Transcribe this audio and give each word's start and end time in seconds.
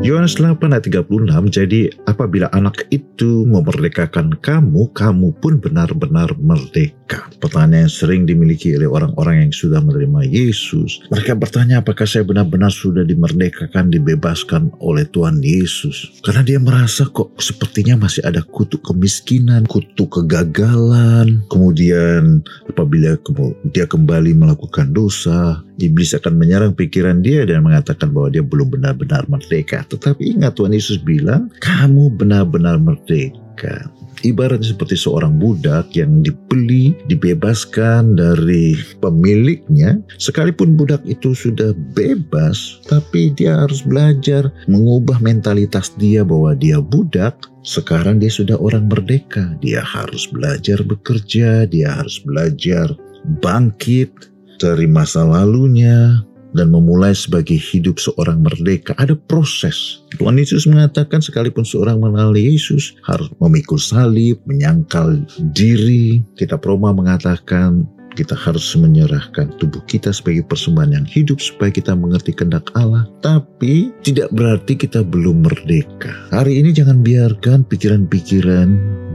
Yohanes 0.00 0.40
8 0.40 0.56
ayat 0.72 0.88
36, 0.88 1.28
jadi 1.52 1.92
apabila 2.08 2.48
anak 2.56 2.88
itu 2.88 3.44
memerdekakan 3.44 4.32
kamu, 4.40 4.88
kamu 4.96 5.28
pun 5.44 5.60
benar-benar 5.60 6.32
merdeka. 6.40 7.28
Pertanyaan 7.36 7.84
yang 7.84 7.92
sering 7.92 8.24
dimiliki 8.24 8.72
oleh 8.72 8.88
orang-orang 8.88 9.44
yang 9.44 9.52
sudah 9.52 9.84
menerima 9.84 10.24
Yesus. 10.24 11.04
Mereka 11.12 11.36
bertanya 11.36 11.84
apakah 11.84 12.08
saya 12.08 12.24
benar-benar 12.24 12.72
sudah 12.72 13.04
dimerdekakan, 13.04 13.92
dibebaskan 13.92 14.72
oleh 14.80 15.04
Tuhan 15.04 15.44
Yesus. 15.44 16.16
Karena 16.24 16.48
dia 16.48 16.56
merasa 16.56 17.04
kok 17.04 17.36
sepertinya 17.36 18.00
masih 18.08 18.24
ada 18.24 18.40
kutuk 18.40 18.80
kemiskinan, 18.80 19.68
kutuk 19.68 20.16
kegagalan. 20.16 21.44
Kemudian 21.52 22.40
apabila 22.72 23.20
dia 23.68 23.84
kembali 23.84 24.32
melakukan 24.32 24.96
dosa, 24.96 25.60
iblis 25.80 26.12
akan 26.12 26.36
menyerang 26.36 26.76
pikiran 26.76 27.24
dia 27.24 27.48
dan 27.48 27.64
mengatakan 27.64 28.12
bahwa 28.12 28.28
dia 28.28 28.44
belum 28.44 28.76
benar-benar 28.76 29.24
merdeka. 29.26 29.82
Tetapi 29.88 30.36
ingat 30.36 30.60
Tuhan 30.60 30.76
Yesus 30.76 31.00
bilang, 31.00 31.48
kamu 31.64 32.12
benar-benar 32.20 32.76
merdeka. 32.76 33.88
Ibaratnya 34.20 34.76
seperti 34.76 35.00
seorang 35.00 35.40
budak 35.40 35.96
yang 35.96 36.20
dibeli, 36.20 36.92
dibebaskan 37.08 38.20
dari 38.20 38.76
pemiliknya. 39.00 39.96
Sekalipun 40.20 40.76
budak 40.76 41.00
itu 41.08 41.32
sudah 41.32 41.72
bebas, 41.96 42.84
tapi 42.84 43.32
dia 43.32 43.64
harus 43.64 43.80
belajar 43.80 44.52
mengubah 44.68 45.16
mentalitas 45.24 45.96
dia 45.96 46.20
bahwa 46.20 46.52
dia 46.52 46.84
budak. 46.84 47.48
Sekarang 47.64 48.20
dia 48.20 48.28
sudah 48.28 48.60
orang 48.60 48.92
merdeka. 48.92 49.56
Dia 49.64 49.80
harus 49.80 50.28
belajar 50.28 50.84
bekerja, 50.84 51.64
dia 51.64 51.88
harus 51.96 52.20
belajar 52.20 52.92
bangkit 53.40 54.29
dari 54.60 54.84
masa 54.84 55.24
lalunya, 55.24 56.20
dan 56.54 56.70
memulai 56.74 57.14
sebagai 57.14 57.56
hidup 57.56 57.98
seorang 58.02 58.42
merdeka. 58.42 58.94
Ada 58.98 59.14
proses. 59.14 60.02
Tuhan 60.18 60.38
Yesus 60.38 60.66
mengatakan 60.66 61.22
sekalipun 61.22 61.62
seorang 61.62 62.02
mengenal 62.02 62.34
Yesus 62.34 62.98
harus 63.06 63.30
memikul 63.38 63.78
salib, 63.78 64.38
menyangkal 64.46 65.22
diri. 65.54 66.22
Kitab 66.34 66.66
Roma 66.66 66.90
mengatakan 66.90 67.86
kita 68.18 68.34
harus 68.34 68.74
menyerahkan 68.74 69.54
tubuh 69.62 69.78
kita 69.86 70.10
sebagai 70.10 70.42
persembahan 70.42 70.98
yang 70.98 71.06
hidup 71.06 71.38
supaya 71.38 71.70
kita 71.70 71.94
mengerti 71.94 72.34
kehendak 72.34 72.66
Allah. 72.74 73.06
Tapi 73.22 73.94
tidak 74.02 74.34
berarti 74.34 74.74
kita 74.74 75.06
belum 75.06 75.46
merdeka. 75.46 76.10
Hari 76.34 76.58
ini 76.58 76.74
jangan 76.74 77.06
biarkan 77.06 77.62
pikiran-pikiran 77.70 78.68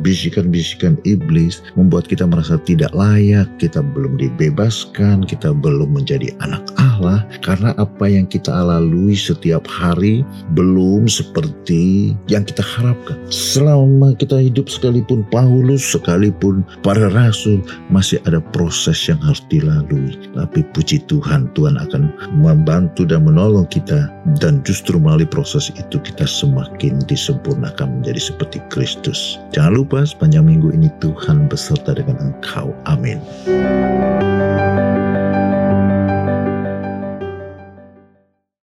bisikan-bisikan 0.05 1.01
iblis 1.09 1.65
membuat 1.73 2.05
kita 2.05 2.29
merasa 2.29 2.61
tidak 2.61 2.93
layak, 2.93 3.49
kita 3.57 3.81
belum 3.81 4.21
dibebaskan, 4.21 5.25
kita 5.25 5.49
belum 5.49 5.97
menjadi 5.97 6.29
anak 6.45 6.61
Allah 6.77 7.25
karena 7.41 7.73
apa 7.81 8.05
yang 8.05 8.29
kita 8.29 8.53
lalui 8.53 9.17
setiap 9.17 9.65
hari 9.65 10.21
belum 10.53 11.09
seperti 11.09 12.13
yang 12.29 12.45
kita 12.45 12.61
harapkan. 12.61 13.17
Selama 13.33 14.13
kita 14.21 14.37
hidup 14.37 14.69
sekalipun 14.69 15.25
Paulus, 15.33 15.81
sekalipun 15.81 16.61
para 16.85 17.09
rasul 17.09 17.65
masih 17.89 18.21
ada 18.29 18.37
proses 18.53 19.09
yang 19.09 19.17
harus 19.25 19.41
dilalui. 19.49 20.13
Tapi 20.37 20.61
puji 20.77 21.01
Tuhan, 21.09 21.49
Tuhan 21.57 21.81
akan 21.81 22.13
membantu 22.37 23.09
dan 23.09 23.25
menolong 23.25 23.65
kita 23.73 24.13
dan 24.41 24.65
justru 24.65 24.97
melalui 24.97 25.29
proses 25.29 25.69
itu 25.77 26.01
kita 26.01 26.25
semakin 26.25 26.97
disempurnakan 27.05 28.01
menjadi 28.01 28.33
seperti 28.33 28.57
Kristus. 28.73 29.37
Jangan 29.53 29.85
lupa 29.85 30.01
sepanjang 30.03 30.49
minggu 30.49 30.73
ini 30.73 30.89
Tuhan 30.99 31.45
beserta 31.45 31.93
dengan 31.93 32.33
engkau. 32.33 32.73
Amin. 32.89 33.21